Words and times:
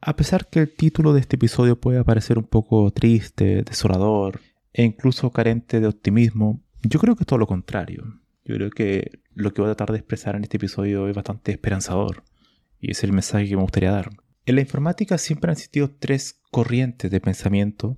A 0.00 0.14
pesar 0.14 0.48
que 0.48 0.60
el 0.60 0.74
título 0.74 1.12
de 1.12 1.20
este 1.20 1.36
episodio 1.36 1.80
puede 1.80 2.04
parecer 2.04 2.38
un 2.38 2.44
poco 2.44 2.90
triste, 2.92 3.62
desolador 3.62 4.40
e 4.72 4.84
incluso 4.84 5.30
carente 5.30 5.80
de 5.80 5.88
optimismo, 5.88 6.62
yo 6.82 7.00
creo 7.00 7.16
que 7.16 7.24
es 7.24 7.26
todo 7.26 7.38
lo 7.38 7.48
contrario. 7.48 8.04
Yo 8.44 8.54
creo 8.54 8.70
que 8.70 9.20
lo 9.34 9.52
que 9.52 9.60
voy 9.60 9.70
a 9.70 9.74
tratar 9.74 9.92
de 9.92 9.98
expresar 9.98 10.36
en 10.36 10.44
este 10.44 10.56
episodio 10.56 11.08
es 11.08 11.16
bastante 11.16 11.52
esperanzador 11.52 12.22
y 12.80 12.92
es 12.92 13.02
el 13.02 13.12
mensaje 13.12 13.48
que 13.48 13.56
me 13.56 13.62
gustaría 13.62 13.90
dar. 13.90 14.10
En 14.46 14.54
la 14.54 14.60
informática 14.60 15.18
siempre 15.18 15.50
han 15.50 15.54
existido 15.54 15.90
tres 15.90 16.40
corrientes 16.50 17.10
de 17.10 17.20
pensamiento 17.20 17.96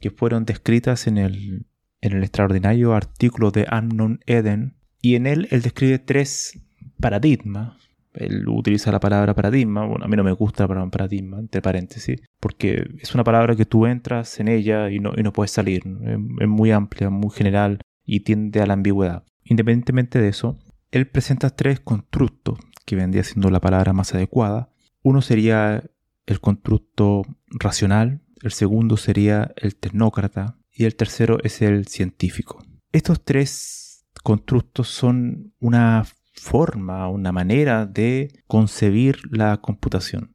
que 0.00 0.10
fueron 0.10 0.44
descritas 0.44 1.06
en 1.06 1.18
el, 1.18 1.66
extraordinario 2.00 2.94
artículo 2.94 3.50
de 3.50 3.66
Amnon 3.68 4.20
Eden 4.26 4.76
y 5.00 5.14
en 5.14 5.26
él 5.26 5.48
él 5.50 5.62
describe 5.62 5.98
tres 5.98 6.58
paradigmas 6.98 7.76
él 8.14 8.46
utiliza 8.48 8.92
la 8.92 9.00
palabra 9.00 9.34
paradigma, 9.34 9.86
bueno, 9.86 10.04
a 10.04 10.08
mí 10.08 10.16
no 10.16 10.24
me 10.24 10.32
gusta 10.32 10.66
la 10.66 10.86
paradigma, 10.86 11.38
entre 11.38 11.62
paréntesis, 11.62 12.20
porque 12.40 12.84
es 12.98 13.14
una 13.14 13.24
palabra 13.24 13.56
que 13.56 13.64
tú 13.64 13.86
entras 13.86 14.38
en 14.40 14.48
ella 14.48 14.90
y 14.90 14.98
no, 14.98 15.12
y 15.16 15.22
no 15.22 15.32
puedes 15.32 15.50
salir, 15.50 15.82
es, 15.84 16.48
muy 16.48 16.70
amplia, 16.70 17.10
muy 17.10 17.30
general 17.30 17.80
y 18.04 18.20
tiende 18.20 18.60
a 18.60 18.66
la 18.66 18.74
ambigüedad. 18.74 19.24
Independientemente 19.44 20.20
de 20.20 20.28
eso, 20.28 20.58
él 20.90 21.08
presenta 21.08 21.50
tres 21.50 21.80
constructos 21.80 22.58
que 22.84 22.96
vendría 22.96 23.24
siendo 23.24 23.50
la 23.50 23.60
palabra 23.60 23.92
más 23.92 24.14
adecuada. 24.14 24.70
Uno 25.02 25.22
sería 25.22 25.82
el 26.26 26.40
constructo 26.40 27.22
racional, 27.48 28.20
el 28.42 28.52
segundo 28.52 28.96
sería 28.96 29.52
el 29.56 29.76
tecnócrata 29.76 30.58
y 30.70 30.84
el 30.84 30.96
tercero 30.96 31.38
es 31.42 31.62
el 31.62 31.86
científico. 31.86 32.64
Estos 32.92 33.24
tres 33.24 34.04
constructos 34.22 34.88
son 34.88 35.54
una 35.58 36.04
forma, 36.32 37.08
una 37.08 37.32
manera 37.32 37.86
de 37.86 38.42
concebir 38.46 39.18
la 39.30 39.58
computación. 39.58 40.34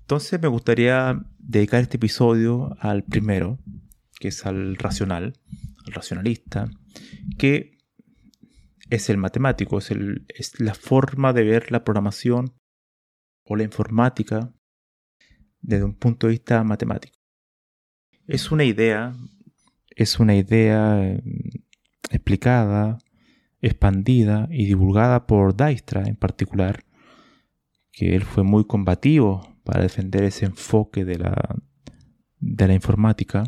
Entonces 0.00 0.40
me 0.40 0.48
gustaría 0.48 1.20
dedicar 1.38 1.82
este 1.82 1.96
episodio 1.96 2.76
al 2.80 3.04
primero, 3.04 3.58
que 4.18 4.28
es 4.28 4.46
al 4.46 4.76
racional, 4.76 5.34
al 5.86 5.92
racionalista, 5.92 6.70
que 7.36 7.78
es 8.90 9.10
el 9.10 9.18
matemático, 9.18 9.78
es, 9.78 9.90
la 10.60 10.74
forma 10.74 11.32
de 11.32 11.44
ver 11.44 11.70
la 11.70 11.84
programación 11.84 12.54
o 13.44 13.56
la 13.56 13.64
informática 13.64 14.52
desde 15.60 15.84
un 15.84 15.94
punto 15.94 16.26
de 16.26 16.32
vista 16.32 16.64
matemático. 16.64 17.18
Es 18.26 18.50
una 18.50 18.64
idea, 18.64 19.14
es 19.90 20.18
una 20.18 20.36
idea 20.36 21.02
eh, 21.02 21.22
explicada, 22.10 22.98
expandida 23.60 24.48
y 24.50 24.66
divulgada 24.66 25.26
por 25.26 25.56
Dijkstra 25.56 26.04
en 26.06 26.16
particular, 26.16 26.84
que 27.92 28.14
él 28.14 28.22
fue 28.22 28.44
muy 28.44 28.64
combativo 28.64 29.56
para 29.64 29.82
defender 29.82 30.24
ese 30.24 30.46
enfoque 30.46 31.04
de 31.04 31.18
la, 31.18 31.56
de 32.38 32.68
la 32.68 32.74
informática, 32.74 33.44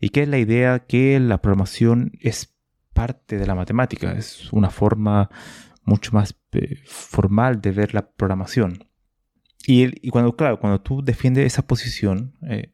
y 0.00 0.08
que 0.08 0.22
es 0.22 0.28
la 0.28 0.38
idea 0.38 0.86
que 0.86 1.20
la 1.20 1.42
programación 1.42 2.12
es 2.20 2.56
parte 2.94 3.36
de 3.36 3.46
la 3.46 3.54
matemática, 3.54 4.12
es 4.12 4.52
una 4.52 4.70
forma 4.70 5.30
mucho 5.84 6.12
más 6.12 6.36
eh, 6.52 6.78
formal 6.86 7.60
de 7.60 7.72
ver 7.72 7.94
la 7.94 8.10
programación. 8.10 8.86
Y, 9.66 10.06
y, 10.06 10.10
cuando, 10.10 10.34
claro, 10.36 10.58
cuando 10.58 10.80
tú 10.80 11.02
defiendes 11.02 11.46
esa 11.46 11.66
posición, 11.66 12.34
eh, 12.48 12.72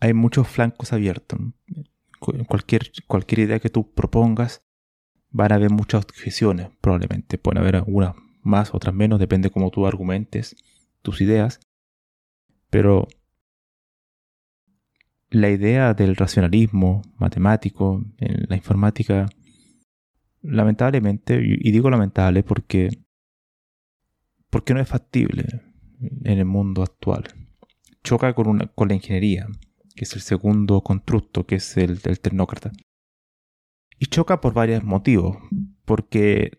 hay 0.00 0.14
muchos 0.14 0.48
flancos 0.48 0.92
abiertos. 0.92 1.38
Cualquier, 2.18 2.90
cualquier 3.06 3.40
idea 3.40 3.60
que 3.60 3.70
tú 3.70 3.92
propongas 3.92 4.62
van 5.30 5.52
a 5.52 5.56
haber 5.56 5.70
muchas 5.70 6.04
objeciones, 6.04 6.68
probablemente. 6.80 7.38
Pueden 7.38 7.58
haber 7.62 7.76
algunas 7.76 8.14
más, 8.42 8.74
otras 8.74 8.94
menos, 8.94 9.18
depende 9.18 9.50
cómo 9.50 9.70
tú 9.70 9.86
argumentes 9.86 10.56
tus 11.02 11.20
ideas. 11.20 11.60
Pero 12.70 13.08
la 15.30 15.50
idea 15.50 15.94
del 15.94 16.16
racionalismo 16.16 17.02
matemático 17.18 18.04
en 18.18 18.46
la 18.48 18.56
informática, 18.56 19.26
lamentablemente, 20.42 21.40
y 21.42 21.70
digo 21.70 21.90
lamentable 21.90 22.42
porque, 22.42 22.88
porque 24.50 24.74
no 24.74 24.80
es 24.80 24.88
factible 24.88 25.44
en 26.00 26.38
el 26.38 26.44
mundo 26.44 26.82
actual. 26.82 27.24
Choca 28.02 28.34
con, 28.34 28.48
una, 28.48 28.66
con 28.66 28.88
la 28.88 28.94
ingeniería, 28.94 29.46
que 29.94 30.04
es 30.04 30.14
el 30.14 30.22
segundo 30.22 30.80
constructo, 30.80 31.46
que 31.46 31.56
es 31.56 31.76
el 31.76 31.98
del 31.98 32.20
tecnócrata. 32.20 32.72
Y 34.00 34.06
choca 34.06 34.40
por 34.40 34.52
varios 34.52 34.82
motivos. 34.82 35.36
Porque 35.84 36.58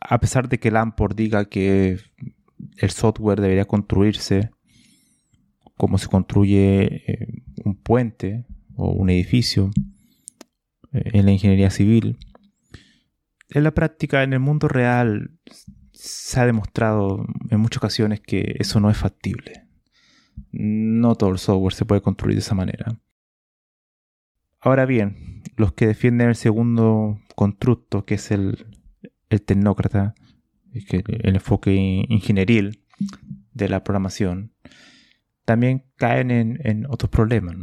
a 0.00 0.20
pesar 0.20 0.50
de 0.50 0.58
que 0.58 0.70
Lamport 0.70 1.16
diga 1.16 1.46
que 1.46 1.98
el 2.76 2.90
software 2.90 3.40
debería 3.40 3.64
construirse 3.64 4.50
como 5.76 5.96
se 5.96 6.08
construye 6.08 7.04
eh, 7.06 7.42
un 7.64 7.76
puente 7.76 8.44
o 8.74 8.90
un 8.90 9.10
edificio 9.10 9.70
eh, 10.92 11.10
en 11.12 11.24
la 11.24 11.32
ingeniería 11.32 11.70
civil, 11.70 12.18
en 13.50 13.64
la 13.64 13.70
práctica, 13.72 14.22
en 14.22 14.32
el 14.32 14.40
mundo 14.40 14.68
real, 14.68 15.30
se 15.92 16.40
ha 16.40 16.46
demostrado 16.46 17.24
en 17.48 17.60
muchas 17.60 17.78
ocasiones 17.78 18.20
que 18.20 18.56
eso 18.58 18.78
no 18.78 18.90
es 18.90 18.96
factible. 18.96 19.64
No 20.52 21.14
todo 21.14 21.30
el 21.30 21.38
software 21.38 21.74
se 21.74 21.84
puede 21.84 22.02
construir 22.02 22.36
de 22.36 22.40
esa 22.40 22.54
manera. 22.54 23.00
Ahora 24.60 24.86
bien, 24.86 25.42
los 25.56 25.72
que 25.72 25.86
defienden 25.86 26.28
el 26.28 26.36
segundo 26.36 27.20
constructo, 27.34 28.04
que 28.04 28.14
es 28.14 28.30
el, 28.30 28.66
el 29.30 29.42
tecnócrata, 29.42 30.14
el 30.72 31.34
enfoque 31.34 31.74
ingenieril 32.08 32.84
de 33.52 33.68
la 33.68 33.84
programación, 33.84 34.52
también 35.44 35.84
caen 35.96 36.30
en, 36.30 36.86
otros 36.88 37.10
problemas. 37.10 37.56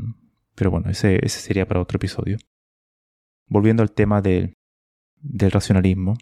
Pero 0.55 0.71
bueno, 0.71 0.89
ese, 0.89 1.19
ese, 1.23 1.39
sería 1.39 1.67
para 1.67 1.81
otro 1.81 1.97
episodio. 1.97 2.37
Volviendo 3.47 3.83
al 3.83 3.91
tema 3.91 4.21
del 4.21 4.55
racionalismo. 5.21 6.17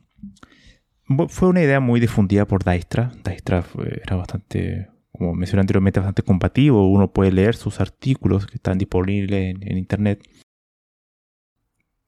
Fue 1.29 1.50
una 1.50 1.62
idea 1.62 1.79
muy 1.79 2.00
difundida 2.00 2.45
por 2.45 2.63
Dijkstra. 2.63 3.12
Dijkstra 3.23 3.63
era 4.03 4.16
bastante, 4.16 4.89
como 5.12 5.33
mencioné 5.33 5.62
anteriormente, 5.62 6.00
bastante 6.00 6.24
combativo. 6.24 6.89
Uno 6.89 7.13
puede 7.13 7.31
leer 7.31 7.56
sus 7.56 7.80
artículos 7.80 8.47
que 8.47 8.56
están 8.56 8.77
disponibles 8.77 9.56
en 9.62 9.77
internet 9.77 10.24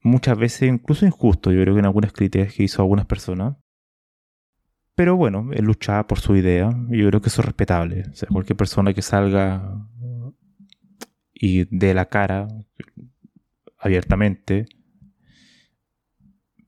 muchas 0.05 0.37
veces 0.37 0.69
incluso 0.69 1.05
injusto, 1.05 1.51
yo 1.51 1.61
creo 1.61 1.73
que 1.73 1.79
en 1.79 1.85
algunas 1.85 2.13
críticas 2.13 2.53
que 2.53 2.63
hizo 2.63 2.81
algunas 2.81 3.05
personas. 3.05 3.57
Pero 4.93 5.17
bueno, 5.17 5.49
él 5.51 5.65
luchaba 5.65 6.07
por 6.07 6.19
su 6.19 6.35
idea 6.35 6.69
y 6.89 6.99
yo 6.99 7.09
creo 7.09 7.21
que 7.21 7.29
eso 7.29 7.41
es 7.41 7.45
respetable. 7.45 8.03
O 8.09 8.15
sea, 8.15 8.29
cualquier 8.31 8.55
persona 8.55 8.93
que 8.93 9.01
salga 9.01 9.87
y 11.33 11.65
dé 11.75 11.93
la 11.93 12.05
cara 12.05 12.47
abiertamente, 13.77 14.67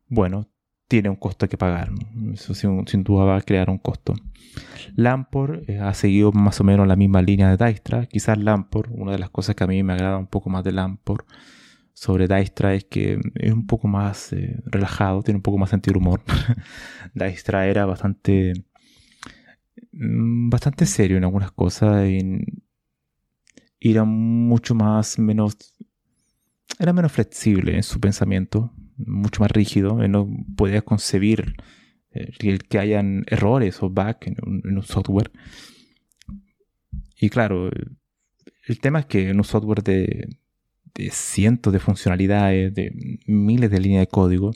bueno, 0.10 0.50
tiene 0.88 1.10
un 1.10 1.16
costo 1.16 1.48
que 1.48 1.58
pagar. 1.58 1.92
Eso 2.34 2.54
sin, 2.54 3.04
duda 3.04 3.24
va 3.24 3.38
a 3.38 3.42
crear 3.42 3.70
un 3.70 3.78
costo. 3.78 4.14
Lamport 4.96 5.70
eh, 5.70 5.80
ha 5.80 5.94
seguido 5.94 6.32
más 6.32 6.60
o 6.60 6.64
menos 6.64 6.88
la 6.88 6.96
misma 6.96 7.22
línea 7.22 7.56
de 7.56 7.66
Dijkstra. 7.66 8.08
Quizás 8.08 8.38
Lamport, 8.38 8.90
una 8.92 9.14
de 9.14 9.20
las 9.20 9.30
cosas 9.30 9.56
que 9.56 9.64
a 9.64 9.68
mí 9.68 9.84
me 9.84 9.94
agrada 9.94 10.18
un 10.18 10.28
poco 10.28 10.50
más 10.50 10.64
de 10.64 10.72
Lamport, 10.72 11.26
sobre 11.98 12.28
Dijkstra 12.28 12.76
es 12.76 12.86
que 12.86 13.20
es 13.34 13.52
un 13.52 13.66
poco 13.66 13.88
más 13.88 14.32
eh, 14.32 14.62
relajado, 14.66 15.24
tiene 15.24 15.38
un 15.38 15.42
poco 15.42 15.58
más 15.58 15.72
sentido 15.72 15.98
humor. 15.98 16.22
Dijkstra 17.16 17.66
era 17.66 17.88
bastante 17.88 18.54
mm, 19.94 20.48
bastante 20.52 20.86
serio 20.86 21.18
en 21.18 21.24
algunas 21.24 21.52
cosas. 21.52 22.08
Y, 22.08 22.22
era 23.80 24.04
mucho 24.04 24.76
más, 24.76 25.18
menos, 25.18 25.58
era 26.78 26.94
menos 26.94 27.12
flexible 27.12 27.76
en 27.76 27.84
su 27.84 28.00
pensamiento, 28.00 28.72
mucho 28.98 29.42
más 29.42 29.50
rígido. 29.50 30.04
Él 30.04 30.12
no 30.12 30.30
podía 30.56 30.84
concebir 30.84 31.56
eh, 32.12 32.32
el 32.42 32.60
que 32.68 32.78
hayan 32.78 33.24
errores 33.26 33.82
o 33.82 33.90
bugs 33.90 34.28
en 34.28 34.36
un, 34.78 34.84
software. 34.84 35.32
Y 37.20 37.30
claro, 37.30 37.72
el 38.68 38.80
tema 38.80 39.00
es 39.00 39.06
que 39.08 39.30
en 39.30 39.38
un 39.38 39.44
software 39.44 39.82
de, 39.82 40.28
de 40.98 41.12
cientos 41.12 41.72
de 41.72 41.80
funcionalidades, 41.80 42.74
de 42.74 42.92
miles 43.28 43.70
de 43.70 43.80
líneas 43.80 44.02
de 44.02 44.08
código, 44.08 44.52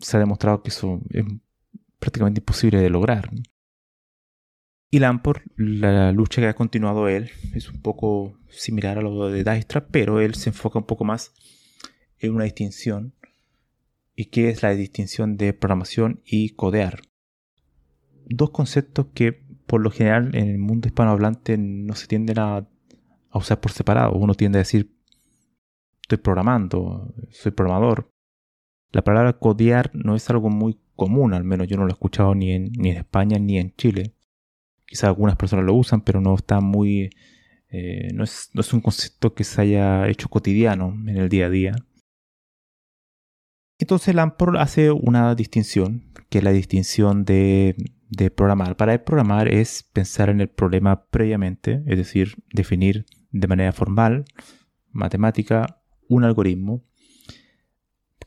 se 0.00 0.16
ha 0.16 0.20
demostrado 0.20 0.62
que 0.62 0.70
eso 0.70 1.00
es 1.10 1.24
prácticamente 2.00 2.40
imposible 2.40 2.80
de 2.80 2.90
lograr. 2.90 3.30
Y 4.90 4.98
Lamport, 4.98 5.44
la 5.56 6.12
lucha 6.12 6.40
que 6.40 6.48
ha 6.48 6.54
continuado 6.54 7.08
él, 7.08 7.30
es 7.54 7.68
un 7.68 7.80
poco 7.82 8.38
similar 8.48 8.98
a 8.98 9.02
lo 9.02 9.28
de 9.28 9.44
Dijkstra, 9.44 9.86
pero 9.88 10.20
él 10.20 10.34
se 10.34 10.50
enfoca 10.50 10.78
un 10.78 10.86
poco 10.86 11.04
más 11.04 11.32
en 12.18 12.34
una 12.34 12.44
distinción. 12.44 13.14
¿Y 14.16 14.26
qué 14.26 14.48
es 14.48 14.62
la 14.62 14.74
distinción 14.74 15.36
de 15.36 15.52
programación 15.52 16.22
y 16.24 16.50
codear? 16.50 17.02
Dos 18.26 18.50
conceptos 18.50 19.06
que 19.14 19.32
por 19.66 19.80
lo 19.80 19.90
general 19.90 20.34
en 20.34 20.48
el 20.48 20.58
mundo 20.58 20.88
hispanohablante 20.88 21.58
no 21.58 21.94
se 21.94 22.08
tienden 22.08 22.38
a, 22.38 22.56
a 22.56 23.38
usar 23.38 23.60
por 23.60 23.70
separado. 23.70 24.14
Uno 24.14 24.34
tiende 24.34 24.58
a 24.58 24.60
decir, 24.60 24.97
estoy 26.08 26.18
programando, 26.18 27.14
soy 27.30 27.52
programador. 27.52 28.10
La 28.92 29.02
palabra 29.02 29.34
codear 29.34 29.90
no 29.92 30.16
es 30.16 30.30
algo 30.30 30.48
muy 30.48 30.80
común, 30.96 31.34
al 31.34 31.44
menos 31.44 31.68
yo 31.68 31.76
no 31.76 31.84
lo 31.84 31.90
he 31.90 31.92
escuchado 31.92 32.34
ni 32.34 32.52
en, 32.52 32.72
ni 32.72 32.90
en 32.90 32.96
España 32.96 33.38
ni 33.38 33.58
en 33.58 33.74
Chile. 33.76 34.14
Quizás 34.86 35.04
algunas 35.04 35.36
personas 35.36 35.66
lo 35.66 35.74
usan, 35.74 36.00
pero 36.00 36.22
no 36.22 36.34
está 36.34 36.60
muy... 36.60 37.10
Eh, 37.70 38.08
no, 38.14 38.24
es, 38.24 38.48
no 38.54 38.62
es 38.62 38.72
un 38.72 38.80
concepto 38.80 39.34
que 39.34 39.44
se 39.44 39.60
haya 39.60 40.08
hecho 40.08 40.30
cotidiano 40.30 40.94
en 41.06 41.18
el 41.18 41.28
día 41.28 41.46
a 41.46 41.50
día. 41.50 41.72
Entonces 43.78 44.14
Lamport 44.14 44.56
hace 44.56 44.90
una 44.90 45.34
distinción, 45.34 46.10
que 46.30 46.38
es 46.38 46.44
la 46.44 46.52
distinción 46.52 47.26
de, 47.26 47.76
de, 48.08 48.30
programar. 48.30 48.78
Para 48.78 48.94
él 48.94 49.02
programar 49.02 49.48
es 49.48 49.82
pensar 49.82 50.30
en 50.30 50.40
el 50.40 50.48
problema 50.48 51.04
previamente, 51.10 51.82
es 51.86 51.98
decir, 51.98 52.42
definir 52.50 53.04
de 53.30 53.46
manera 53.46 53.72
formal, 53.72 54.24
matemática, 54.90 55.77
un 56.08 56.24
algoritmo 56.24 56.84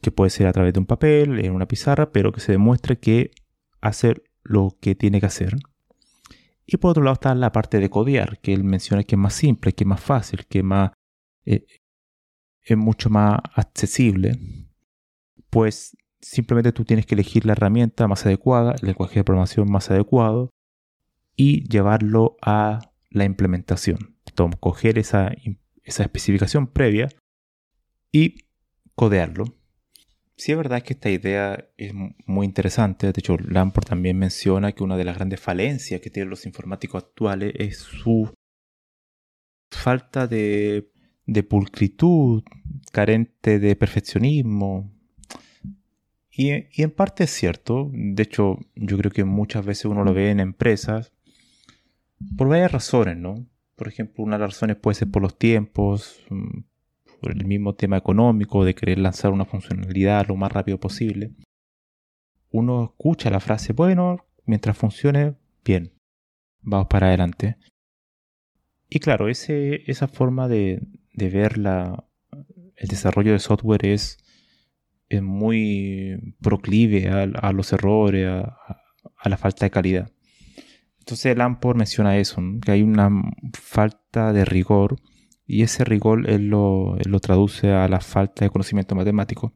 que 0.02 0.12
puede 0.12 0.30
ser 0.30 0.48
a 0.48 0.54
través 0.54 0.74
de 0.74 0.80
un 0.80 0.86
papel, 0.86 1.40
en 1.44 1.54
una 1.54 1.68
pizarra, 1.68 2.12
pero 2.12 2.32
que 2.32 2.42
se 2.42 2.54
demuestre 2.54 3.00
que 3.00 3.32
hace 3.82 4.16
lo 4.44 4.78
que 4.82 4.96
tiene 4.96 5.20
que 5.20 5.28
hacer. 5.28 5.56
Y 6.66 6.78
por 6.78 6.92
otro 6.92 7.04
lado 7.04 7.14
está 7.14 7.36
la 7.36 7.52
parte 7.52 7.80
de 7.80 7.90
codear, 7.90 8.40
que 8.40 8.54
él 8.54 8.64
menciona 8.64 9.04
que 9.04 9.16
es 9.16 9.20
más 9.20 9.34
simple, 9.34 9.74
que 9.74 9.84
es 9.84 9.88
más 9.88 10.02
fácil, 10.02 10.46
que 10.48 10.60
es, 10.60 10.64
más, 10.64 10.92
eh, 11.46 11.66
es 12.64 12.78
mucho 12.78 13.10
más 13.10 13.40
accesible. 13.56 14.40
Pues 15.50 15.96
simplemente 16.20 16.72
tú 16.72 16.86
tienes 16.86 17.06
que 17.06 17.16
elegir 17.16 17.46
la 17.46 17.54
herramienta 17.54 18.08
más 18.08 18.26
adecuada, 18.26 18.76
el 18.82 18.88
lenguaje 18.88 19.20
de 19.20 19.24
programación 19.24 19.70
más 19.70 19.92
adecuado 19.92 20.50
y 21.36 21.68
llevarlo 21.68 22.38
a 22.42 22.80
la 23.10 23.26
implementación. 23.26 24.16
Entonces, 24.28 24.60
coger 24.60 24.98
esa, 24.98 25.32
esa 25.84 26.04
especificación 26.04 26.68
previa 26.68 27.10
y 28.12 28.46
codearlo. 28.96 29.46
Sí 30.36 30.52
es 30.52 30.58
verdad 30.58 30.82
que 30.82 30.94
esta 30.94 31.10
idea 31.10 31.70
es 31.78 31.94
muy 32.26 32.46
interesante. 32.46 33.08
De 33.08 33.20
hecho, 33.20 33.38
Lamport 33.38 33.90
también 33.90 34.18
menciona 34.18 34.72
que 34.72 34.84
una 34.84 34.98
de 34.98 35.04
las 35.04 35.16
grandes 35.16 35.40
falencias 35.40 36.02
que 36.02 36.10
tienen 36.10 36.30
los 36.30 36.46
informáticos 36.46 37.04
actuales 37.04 37.54
es 37.58 37.78
su 37.78 38.34
falta 39.70 40.28
de, 40.28 40.90
pulcritud, 41.48 42.44
carente 42.92 43.60
de 43.60 43.76
perfeccionismo. 43.76 44.92
Y, 46.32 46.54
y, 46.54 46.84
en 46.84 46.92
parte 46.92 47.26
es 47.26 47.32
cierto. 47.32 47.92
De 47.94 48.24
hecho, 48.24 48.58
yo 48.76 48.98
creo 48.98 49.12
que 49.12 49.24
muchas 49.24 49.64
veces 49.64 49.86
uno 49.86 50.04
lo 50.04 50.14
ve 50.14 50.32
en 50.32 50.40
empresas 50.40 51.12
por 52.38 52.48
varias 52.48 52.72
razones, 52.72 53.18
¿no? 53.18 53.46
Por 53.76 53.88
ejemplo, 53.88 54.24
una 54.24 54.38
de 54.38 54.42
las 54.42 54.56
razones 54.56 54.78
puede 54.78 54.96
ser 54.96 55.10
por 55.10 55.22
los 55.22 55.38
tiempos, 55.38 56.20
mm, 56.30 56.60
por 57.22 57.32
el 57.32 57.46
mismo 57.46 57.76
tema 57.76 57.98
económico 57.98 58.66
de 58.66 58.74
querer 58.74 58.98
lanzar 58.98 59.32
una 59.32 59.46
funcionalidad 59.46 60.28
lo 60.28 60.36
más 60.36 60.52
rápido 60.52 60.80
posible, 60.80 61.32
uno 62.50 62.84
escucha 62.84 63.30
la 63.30 63.40
frase, 63.40 63.74
bueno, 63.74 64.26
mientras 64.46 64.78
funcione, 64.78 65.36
bien, 65.64 65.94
vamos 66.62 66.88
para 66.88 67.08
adelante. 67.08 67.58
Y 68.90 69.00
claro, 69.00 69.30
ese, 69.30 69.90
esa 69.90 70.08
forma 70.08 70.48
de, 70.48 70.82
ver 71.14 71.54
el 71.56 72.88
desarrollo 72.88 73.32
de 73.32 73.40
software 73.40 73.86
es, 73.86 74.18
muy 75.22 76.36
proclive 76.42 77.10
a, 77.10 77.52
los 77.52 77.74
errores, 77.74 78.28
a, 78.28 79.30
la 79.30 79.38
falta 79.38 79.66
de 79.66 79.72
calidad. 79.72 80.12
Entonces 81.00 81.38
Lamport 81.38 81.78
menciona 81.78 82.18
eso, 82.18 82.42
que 82.64 82.72
hay 82.72 82.82
una 82.82 83.10
falta 83.54 84.32
de 84.34 84.46
rigor 84.46 84.96
y 85.52 85.64
ese 85.64 85.84
rigor 85.84 86.30
él 86.30 86.48
lo, 86.48 86.98
traduce 87.22 87.72
a 87.72 87.86
la 87.90 88.00
falta 88.00 88.46
de 88.46 88.50
conocimiento 88.50 88.96
matemático. 88.96 89.54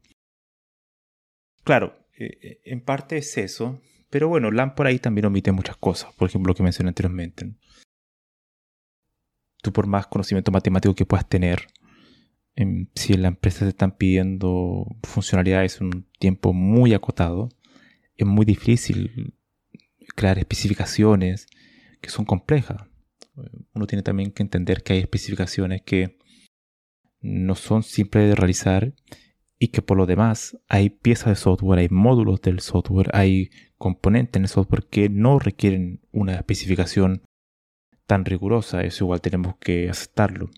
Claro, 1.64 1.96
eh, 2.18 2.38
eh, 2.42 2.60
en 2.64 2.82
parte 2.82 3.16
es 3.16 3.38
eso, 3.38 3.80
pero 4.10 4.28
bueno, 4.28 4.50
LAN 4.50 4.74
por 4.74 4.86
ahí 4.86 4.98
también 4.98 5.24
omite 5.24 5.52
muchas 5.52 5.78
cosas, 5.78 6.12
por 6.12 6.28
ejemplo 6.28 6.50
lo 6.50 6.54
que 6.54 6.62
mencioné 6.62 6.88
anteriormente. 6.88 7.54
Tú 9.62 9.72
por 9.72 9.86
más 9.86 10.06
conocimiento 10.06 10.52
matemático 10.52 10.94
que 10.94 11.06
puedas 11.06 11.26
tener, 11.26 11.66
em, 12.56 12.88
si 12.94 13.14
en 13.14 13.22
la 13.22 13.28
empresa 13.28 13.60
te 13.60 13.70
están 13.70 13.96
pidiendo 13.96 14.84
funcionalidades 15.02 15.80
en 15.80 15.86
un 15.86 16.06
tiempo 16.18 16.52
muy 16.52 16.92
acotado, 16.92 17.48
es 18.18 18.26
muy 18.26 18.44
difícil 18.44 19.34
crear 20.14 20.38
especificaciones 20.38 21.46
que 22.02 22.10
son 22.10 22.26
complejas 22.26 22.82
uno 23.74 23.86
tiene 23.86 24.02
también 24.02 24.30
que 24.32 24.42
entender 24.42 24.82
que 24.82 24.94
hay 24.94 24.98
especificaciones 25.00 25.82
que 25.82 26.18
no 27.20 27.54
son 27.54 27.82
simples 27.82 28.28
de 28.28 28.34
realizar 28.34 28.94
y 29.58 29.68
que 29.68 29.82
por 29.82 29.96
lo 29.96 30.06
demás 30.06 30.58
hay 30.68 30.90
piezas 30.90 31.28
de 31.28 31.36
software, 31.36 31.78
hay 31.78 31.88
módulos 31.88 32.40
del 32.42 32.60
software, 32.60 33.10
hay 33.14 33.50
componentes 33.78 34.38
en 34.38 34.44
el 34.44 34.48
software 34.48 34.86
que 34.86 35.08
no 35.08 35.38
requieren 35.38 36.00
una 36.12 36.34
especificación 36.34 37.22
tan 38.06 38.24
rigurosa. 38.24 38.82
Eso 38.82 39.04
igual 39.04 39.20
tenemos 39.20 39.56
que 39.56 39.88
aceptarlo. 39.88 40.50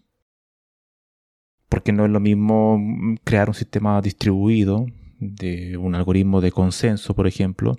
Porque 1.68 1.92
no 1.92 2.04
es 2.04 2.10
lo 2.10 2.20
mismo 2.20 2.78
crear 3.24 3.48
un 3.48 3.54
sistema 3.54 4.00
distribuido 4.00 4.86
de 5.20 5.76
un 5.76 5.94
algoritmo 5.94 6.40
de 6.40 6.52
consenso, 6.52 7.14
por 7.14 7.26
ejemplo, 7.26 7.76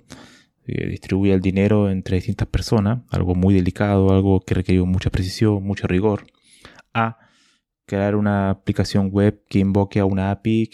distribuye 0.66 1.32
el 1.32 1.40
dinero 1.40 1.90
entre 1.90 2.16
distintas 2.16 2.48
personas, 2.48 3.02
algo 3.10 3.34
muy 3.34 3.54
delicado, 3.54 4.10
algo 4.10 4.40
que 4.40 4.54
requiere 4.54 4.82
mucha 4.82 5.10
precisión, 5.10 5.62
mucho 5.62 5.86
rigor, 5.86 6.26
a 6.94 7.18
crear 7.86 8.14
una 8.14 8.50
aplicación 8.50 9.10
web 9.10 9.42
que 9.48 9.58
invoque 9.58 9.98
a 9.98 10.04
una 10.04 10.30
API 10.30 10.70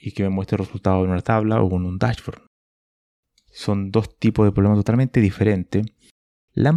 y 0.00 0.12
que 0.12 0.22
me 0.22 0.28
muestre 0.28 0.56
el 0.56 0.66
resultado 0.66 1.04
en 1.04 1.10
una 1.10 1.20
tabla 1.20 1.60
o 1.62 1.76
en 1.76 1.84
un 1.84 1.98
dashboard. 1.98 2.42
Son 3.50 3.90
dos 3.90 4.16
tipos 4.18 4.46
de 4.46 4.52
problemas 4.52 4.78
totalmente 4.78 5.20
diferentes. 5.20 5.84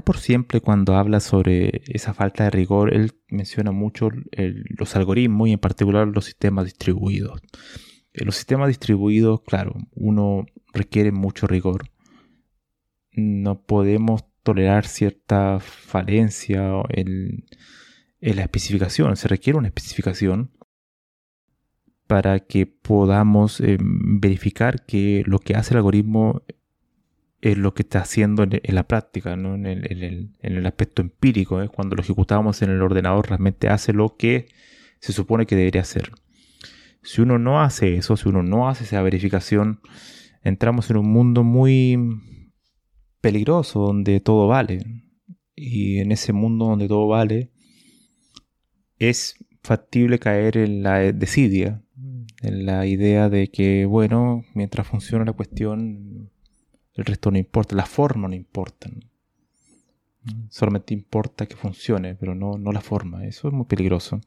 por 0.04 0.18
siempre 0.18 0.62
cuando 0.62 0.96
habla 0.96 1.20
sobre 1.20 1.84
esa 1.86 2.16
falta 2.16 2.46
de 2.46 2.50
rigor, 2.50 2.92
él 2.92 3.12
menciona 3.28 3.72
mucho 3.72 4.10
los 4.32 4.96
algoritmos 4.96 5.50
y 5.50 5.54
en 5.54 5.60
particular 5.60 6.08
los 6.08 6.26
sistemas 6.26 6.66
distribuidos. 6.66 7.42
En 8.14 8.26
los 8.26 8.36
sistemas 8.36 8.70
distribuidos, 8.70 9.42
claro, 9.42 9.76
uno 9.92 10.46
requiere 10.74 11.12
mucho 11.12 11.46
rigor 11.46 11.93
no 13.44 13.62
podemos 13.62 14.26
tolerar 14.44 14.86
cierta 14.86 15.60
falencia 15.60 16.64
en, 16.90 17.46
la 18.20 18.42
especificación. 18.42 19.16
Se 19.18 19.28
requiere 19.28 19.60
una 19.60 19.68
especificación 19.68 20.52
para 22.08 22.40
que 22.40 22.66
podamos 22.66 23.60
eh, 23.60 23.78
verificar 23.80 24.86
que 24.86 25.24
lo 25.26 25.40
que 25.40 25.56
hace 25.56 25.74
el 25.74 25.78
algoritmo 25.78 26.44
es 27.42 27.58
lo 27.58 27.74
que 27.74 27.82
está 27.82 28.00
haciendo 28.00 28.44
en, 28.44 28.62
la 28.76 28.88
práctica, 28.88 29.36
¿no? 29.36 29.56
en, 29.56 29.68
el, 29.68 30.66
aspecto 30.66 31.02
empírico. 31.02 31.62
¿eh? 31.62 31.68
Cuando 31.68 31.98
lo 31.98 32.02
ejecutamos 32.02 32.62
en 32.62 32.70
el 32.70 32.82
ordenador 32.82 33.28
realmente 33.28 33.68
hace 33.68 33.92
lo 33.92 34.16
que 34.16 34.48
se 35.00 35.12
supone 35.12 35.46
que 35.46 35.58
debería 35.58 35.82
hacer. 35.82 36.12
Si 37.02 37.22
uno 37.22 37.38
no 37.38 37.62
hace 37.62 37.98
eso, 37.98 38.16
si 38.16 38.30
uno 38.30 38.44
no 38.44 38.70
hace 38.70 38.86
esa 38.86 39.02
verificación, 39.02 39.82
entramos 40.44 40.90
en 40.90 40.98
un 40.98 41.12
mundo 41.12 41.44
muy 41.44 41.98
peligroso 43.24 43.80
donde 43.80 44.20
todo 44.20 44.48
vale. 44.48 44.84
Y 45.56 46.00
en 46.00 46.12
ese 46.12 46.34
mundo 46.34 46.66
donde 46.66 46.90
todo 46.90 47.08
vale, 47.08 47.52
es 49.00 49.36
factible 49.64 50.20
caer 50.20 50.58
en 50.58 50.84
la 50.84 51.00
desidia, 51.14 51.82
en 52.42 52.66
la 52.66 52.86
idea 52.86 53.30
de 53.30 53.50
que, 53.50 53.86
bueno, 53.86 54.44
mientras 54.54 54.86
funciona 54.86 55.24
la 55.24 55.32
cuestión, 55.32 56.32
el 56.96 57.06
resto 57.06 57.32
no 57.32 57.38
importa, 57.38 57.78
la 57.78 57.86
forma 57.86 58.28
no 58.28 58.36
importa. 58.36 58.92
Solamente 60.50 60.94
importa 60.94 61.46
que 61.46 61.56
funcione, 61.56 62.16
pero 62.16 62.36
no, 62.36 62.58
no 62.58 62.74
la 62.74 62.82
forma. 62.82 63.26
Eso 63.26 63.48
es 63.48 63.54
muy 63.54 63.66
peligroso. 63.66 64.20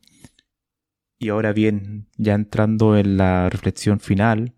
Y 1.19 1.29
ahora 1.29 1.53
bien, 1.53 2.07
ya 2.17 2.35
entrando 2.35 2.97
en 2.97 3.19
la 3.19 3.51
reflexión 3.51 4.01
final, 4.01 4.55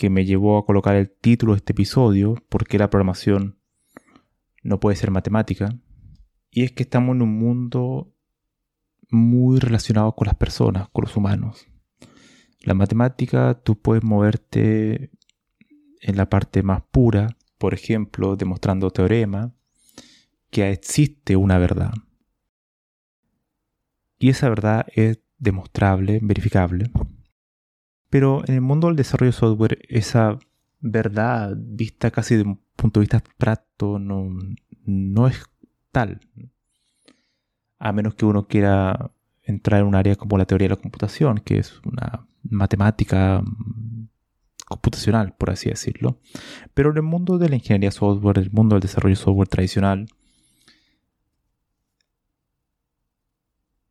que 0.00 0.08
me 0.08 0.24
llevó 0.24 0.56
a 0.56 0.64
colocar 0.64 0.96
el 0.96 1.10
título 1.10 1.52
de 1.52 1.58
este 1.58 1.72
episodio, 1.72 2.34
¿por 2.48 2.66
qué 2.66 2.78
la 2.78 2.88
programación 2.88 3.58
no 4.62 4.80
puede 4.80 4.96
ser 4.96 5.10
matemática? 5.10 5.78
Y 6.50 6.64
es 6.64 6.72
que 6.72 6.84
estamos 6.84 7.14
en 7.14 7.22
un 7.22 7.38
mundo 7.38 8.10
muy 9.10 9.58
relacionado 9.60 10.14
con 10.16 10.24
las 10.24 10.36
personas, 10.36 10.88
con 10.88 11.04
los 11.04 11.14
humanos. 11.18 11.66
La 12.62 12.72
matemática, 12.72 13.60
tú 13.62 13.78
puedes 13.78 14.02
moverte 14.02 15.10
en 16.00 16.16
la 16.16 16.30
parte 16.30 16.62
más 16.62 16.82
pura, 16.90 17.36
por 17.58 17.74
ejemplo, 17.74 18.36
demostrando 18.36 18.90
teorema, 18.90 19.54
que 20.48 20.70
existe 20.70 21.36
una 21.36 21.58
verdad. 21.58 21.92
Y 24.18 24.30
esa 24.30 24.48
verdad 24.48 24.86
es 24.94 25.20
demostrable, 25.38 26.20
verificable. 26.22 26.90
Pero 28.10 28.42
en 28.46 28.54
el 28.54 28.60
mundo 28.60 28.88
del 28.88 28.96
desarrollo 28.96 29.30
de 29.30 29.38
software, 29.38 29.78
esa 29.88 30.38
verdad 30.80 31.54
vista 31.56 32.10
casi 32.10 32.36
de 32.36 32.42
un 32.42 32.60
punto 32.76 33.00
de 33.00 33.04
vista 33.04 33.18
abstracto 33.18 33.98
no, 33.98 34.28
no 34.84 35.28
es 35.28 35.44
tal. 35.92 36.20
A 37.78 37.92
menos 37.92 38.14
que 38.14 38.26
uno 38.26 38.46
quiera 38.46 39.12
entrar 39.42 39.80
en 39.80 39.86
un 39.86 39.94
área 39.94 40.16
como 40.16 40.36
la 40.38 40.44
teoría 40.44 40.66
de 40.66 40.74
la 40.74 40.80
computación, 40.80 41.38
que 41.38 41.58
es 41.58 41.80
una 41.84 42.26
matemática 42.42 43.42
mm, 43.42 44.08
computacional, 44.66 45.34
por 45.36 45.50
así 45.50 45.68
decirlo. 45.68 46.18
Pero 46.74 46.90
en 46.90 46.96
el 46.96 47.02
mundo 47.02 47.38
de 47.38 47.48
la 47.48 47.56
ingeniería 47.56 47.90
software, 47.90 48.38
el 48.38 48.50
mundo 48.50 48.74
del 48.74 48.82
desarrollo 48.82 49.14
de 49.14 49.22
software 49.22 49.48
tradicional, 49.48 50.06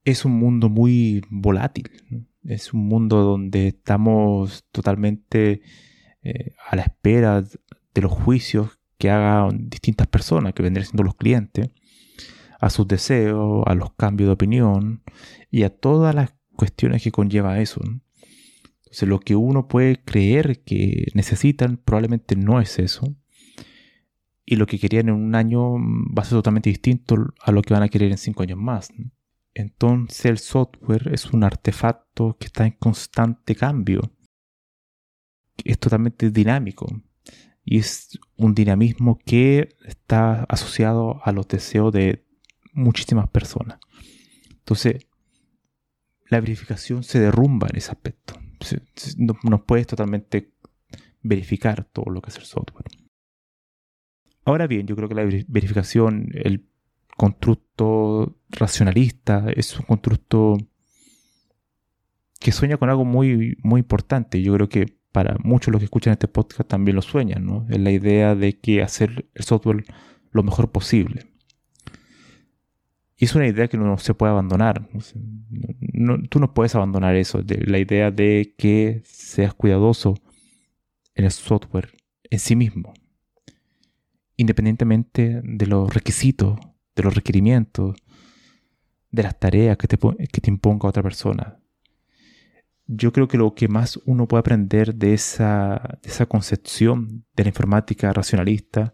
es 0.06 0.26
un 0.26 0.34
mundo 0.34 0.70
muy 0.70 1.24
volátil. 1.30 1.90
Es 2.44 2.74
un 2.74 2.88
mundo 2.88 3.24
donde 3.24 3.68
estamos 3.68 4.66
totalmente 4.72 5.62
eh, 6.22 6.54
a 6.70 6.76
la 6.76 6.84
espera 6.84 7.42
de 7.42 8.02
los 8.02 8.12
juicios 8.12 8.80
que 8.98 9.10
hagan 9.10 9.70
distintas 9.70 10.08
personas, 10.08 10.54
que 10.54 10.64
vendrían 10.64 10.86
siendo 10.86 11.04
los 11.04 11.16
clientes, 11.16 11.70
a 12.60 12.70
sus 12.70 12.88
deseos, 12.88 13.64
a 13.66 13.74
los 13.74 13.94
cambios 13.94 14.28
de 14.28 14.34
opinión 14.34 15.04
y 15.50 15.64
a 15.64 15.70
todas 15.70 16.14
las 16.14 16.36
cuestiones 16.56 17.02
que 17.02 17.12
conlleva 17.12 17.60
eso. 17.60 17.82
Entonces 18.90 19.08
lo 19.08 19.20
que 19.20 19.36
uno 19.36 19.68
puede 19.68 20.04
creer 20.04 20.64
que 20.64 21.08
necesitan 21.14 21.78
probablemente 21.78 22.36
no 22.36 22.60
es 22.60 22.80
eso. 22.80 23.16
Y 24.46 24.56
lo 24.56 24.66
que 24.66 24.80
querían 24.80 25.10
en 25.10 25.16
un 25.16 25.36
año 25.36 25.74
va 25.74 26.24
a 26.24 26.26
ser 26.26 26.38
totalmente 26.38 26.70
distinto 26.70 27.34
a 27.42 27.52
lo 27.52 27.62
que 27.62 27.74
van 27.74 27.84
a 27.84 27.90
querer 27.90 28.12
en 28.12 28.18
cinco 28.18 28.44
años 28.44 28.58
más. 28.58 28.92
Entonces 29.54 30.26
el 30.26 30.38
software 30.38 31.10
es 31.14 31.32
un 31.32 31.44
artefacto 31.44 32.38
que 32.40 32.48
está 32.48 32.66
en 32.66 32.74
constante 32.74 33.56
cambio. 33.56 34.02
Es 35.64 35.80
totalmente 35.80 36.30
dinámico. 36.30 36.88
Y 37.66 37.80
es 37.80 38.20
un 38.36 38.56
dinamismo 38.56 39.20
que 39.20 39.76
está 39.86 40.44
asociado 40.46 41.22
a 41.24 41.32
los 41.32 41.48
deseos 41.48 41.94
de 41.94 42.26
muchísimas 42.74 43.30
personas. 43.30 43.80
Entonces, 44.50 45.08
la 46.30 46.40
verificación 46.40 47.04
se 47.04 47.20
derrumba 47.20 47.68
en 47.70 47.78
ese 47.78 47.92
aspecto. 47.92 48.36
No, 49.18 49.66
puedes 49.66 49.88
totalmente 49.88 50.54
verificar 51.22 51.86
todo 51.86 52.12
lo 52.12 52.22
que 52.22 52.30
es 52.30 52.38
el 52.38 52.44
software. 52.44 52.86
Ahora 54.46 54.68
bien, 54.68 54.88
yo 54.88 54.96
creo 54.96 55.10
que 55.10 55.16
la 55.16 55.26
verificación, 55.26 56.30
el 56.34 56.69
constructo 57.20 58.38
racionalista, 58.50 59.48
es 59.54 59.78
un 59.78 59.86
constructo 59.86 60.56
que 62.40 62.54
sueña 62.54 62.78
con 62.78 62.90
algo 62.90 63.04
muy, 63.04 63.58
muy 63.62 63.80
importante. 63.82 64.42
Yo 64.42 64.54
creo 64.54 64.70
que 64.70 64.98
para 65.12 65.36
muchos 65.44 65.74
los 65.74 65.80
que 65.80 65.86
escuchan 65.86 66.14
este 66.14 66.30
podcast 66.30 66.70
también 66.70 66.96
lo 66.96 67.02
sueñan, 67.02 67.46
¿no? 67.46 67.68
Es 67.70 67.78
la 67.78 67.92
idea 67.92 68.36
de 68.36 68.58
que 68.58 68.82
hacer 68.82 69.30
el 69.34 69.44
software 69.44 69.84
lo 70.32 70.44
mejor 70.44 70.72
posible. 70.72 71.28
Y 73.18 73.26
es 73.26 73.36
una 73.36 73.48
idea 73.48 73.68
que 73.68 73.78
no 73.78 73.98
se 73.98 74.14
puede 74.14 74.32
abandonar. 74.32 74.88
tú 76.30 76.40
no 76.40 76.54
puedes 76.54 76.74
abandonar 76.74 77.18
eso, 77.18 77.44
la 77.46 77.80
idea 77.80 78.12
de 78.12 78.56
que 78.58 79.02
seas 79.04 79.54
cuidadoso 79.54 80.16
en 81.16 81.26
el 81.26 81.32
software 81.32 81.92
en 82.30 82.40
sí 82.40 82.56
mismo, 82.56 82.94
independientemente 84.38 85.42
de 85.44 85.66
los 85.66 85.94
requisitos, 85.94 86.58
de 87.00 87.06
los 87.06 87.16
requerimientos, 87.16 87.96
de 89.12 89.24
las 89.24 89.40
tareas 89.40 89.78
que 89.78 89.88
te, 89.88 89.98
que 89.98 90.42
te 90.42 90.50
imponga 90.50 90.88
otra 90.88 91.04
persona. 91.04 91.60
Yo 92.86 93.14
creo 93.14 93.28
que 93.28 93.38
lo 93.38 93.54
que 93.54 93.68
más 93.68 94.00
uno 94.06 94.28
puede 94.28 94.40
aprender 94.40 94.96
de 94.96 95.14
esa, 95.14 96.00
de 96.02 96.10
esa 96.10 96.26
concepción 96.26 97.26
de 97.36 97.44
la 97.44 97.50
informática 97.50 98.12
racionalista 98.12 98.94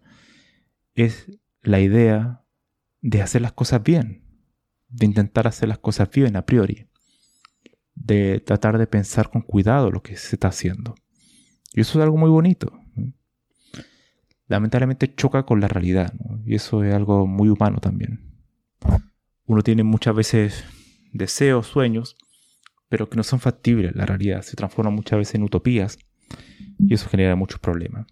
es 0.93 1.31
la 1.62 1.79
idea 1.79 2.43
de 3.01 3.21
hacer 3.21 3.41
las 3.41 3.53
cosas 3.53 3.81
bien, 3.83 4.24
de 4.89 5.05
intentar 5.05 5.47
hacer 5.47 5.69
las 5.69 5.79
cosas 5.79 6.09
bien 6.09 6.35
a 6.35 6.45
priori, 6.45 6.88
de 7.93 8.39
tratar 8.39 8.77
de 8.77 8.88
pensar 8.88 9.29
con 9.29 9.41
cuidado 9.41 9.91
lo 9.91 10.01
que 10.01 10.17
se 10.17 10.35
está 10.35 10.50
haciendo. 10.50 10.95
Y 11.74 11.81
eso 11.81 12.00
es 12.00 12.03
algo 12.03 12.17
muy 12.17 12.29
bonito. 12.29 12.77
Lamentablemente 14.47 15.13
choca 15.15 15.43
con 15.43 15.59
la 15.59 15.67
realidad, 15.67 16.13
y 16.45 16.55
eso 16.55 16.83
es 16.83 16.93
algo 16.93 17.25
muy 17.25 17.49
humano 17.49 17.79
también. 17.79 18.31
Uno 19.45 19.61
tiene 19.61 19.83
muchas 19.83 20.15
veces 20.15 20.63
deseos, 21.11 21.67
sueños, 21.67 22.15
pero 22.89 23.09
que 23.09 23.17
no 23.17 23.23
son 23.23 23.39
factibles 23.39 23.95
la 23.95 24.05
realidad, 24.05 24.41
se 24.41 24.55
transforman 24.55 24.93
muchas 24.93 25.17
veces 25.17 25.35
en 25.35 25.43
utopías, 25.43 25.97
y 26.79 26.93
eso 26.93 27.09
genera 27.09 27.35
muchos 27.35 27.59
problemas. 27.59 28.05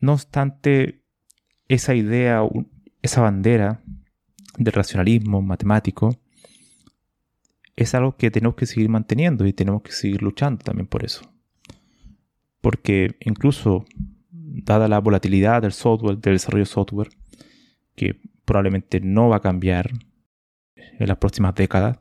No 0.00 0.14
obstante, 0.14 1.02
esa 1.68 1.94
idea, 1.94 2.42
esa 3.02 3.20
bandera 3.20 3.82
del 4.58 4.72
racionalismo 4.72 5.42
matemático, 5.42 6.18
es 7.76 7.94
algo 7.94 8.16
que 8.16 8.30
tenemos 8.30 8.56
que 8.56 8.66
seguir 8.66 8.88
manteniendo 8.88 9.46
y 9.46 9.52
tenemos 9.52 9.82
que 9.82 9.92
seguir 9.92 10.22
luchando 10.22 10.64
también 10.64 10.86
por 10.86 11.04
eso. 11.04 11.31
Porque 12.62 13.16
incluso, 13.20 13.84
dada 14.30 14.88
la 14.88 15.00
volatilidad 15.00 15.60
del 15.60 15.72
software, 15.72 16.16
del 16.16 16.36
desarrollo 16.36 16.64
de 16.64 16.70
software, 16.70 17.10
que 17.94 18.18
probablemente 18.46 19.00
no 19.00 19.28
va 19.28 19.36
a 19.36 19.40
cambiar 19.40 19.90
en 20.74 21.08
las 21.08 21.18
próximas 21.18 21.54
décadas, 21.54 21.98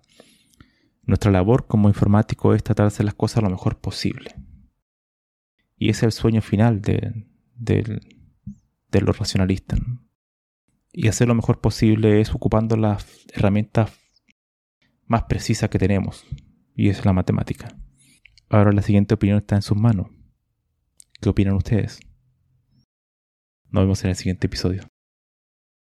nuestra 1.03 1.31
labor 1.31 1.67
como 1.67 1.89
informático 1.89 2.53
es 2.53 2.63
tratar 2.63 2.85
de 2.85 2.87
hacer 2.87 3.05
las 3.05 3.15
cosas 3.15 3.43
lo 3.43 3.49
mejor 3.49 3.79
posible. 3.79 4.35
Y 5.75 5.89
ese 5.89 6.05
es 6.05 6.15
el 6.15 6.21
sueño 6.21 6.41
final 6.41 6.81
de, 6.81 7.25
de, 7.55 7.99
de 8.91 9.01
los 9.01 9.17
racionalistas. 9.17 9.79
Y 10.93 11.07
hacer 11.07 11.27
lo 11.27 11.35
mejor 11.35 11.59
posible 11.59 12.21
es 12.21 12.33
ocupando 12.35 12.77
las 12.77 13.25
herramientas 13.33 13.91
más 15.07 15.23
precisas 15.23 15.69
que 15.69 15.79
tenemos. 15.79 16.25
Y 16.75 16.89
es 16.89 17.03
la 17.03 17.13
matemática. 17.13 17.75
Ahora 18.49 18.71
la 18.71 18.81
siguiente 18.81 19.15
opinión 19.15 19.37
está 19.37 19.55
en 19.55 19.61
sus 19.61 19.77
manos. 19.77 20.07
¿Qué 21.21 21.29
opinan 21.29 21.53
ustedes? 21.53 21.99
Nos 23.69 23.83
vemos 23.83 24.03
en 24.03 24.09
el 24.09 24.15
siguiente 24.15 24.47
episodio. 24.47 24.87